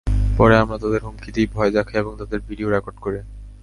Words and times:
পরে 0.37 0.55
আমরা 0.57 0.77
তাদের 0.77 1.01
হুমকি 1.05 1.29
দিই, 1.35 1.47
ভয় 1.55 1.71
দেখাই, 1.71 1.97
এবং 1.99 2.13
তাদের 2.19 2.39
ভিডিও 2.49 2.67
রেকর্ড 2.69 2.97
করি। 2.99 3.19